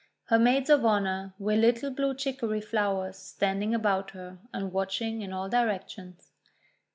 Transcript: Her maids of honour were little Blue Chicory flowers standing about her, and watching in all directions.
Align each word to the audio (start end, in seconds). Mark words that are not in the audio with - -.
Her 0.29 0.39
maids 0.39 0.71
of 0.71 0.83
honour 0.83 1.35
were 1.37 1.55
little 1.55 1.91
Blue 1.91 2.15
Chicory 2.15 2.59
flowers 2.61 3.17
standing 3.19 3.75
about 3.75 4.09
her, 4.17 4.39
and 4.51 4.73
watching 4.73 5.21
in 5.21 5.31
all 5.31 5.47
directions. 5.47 6.31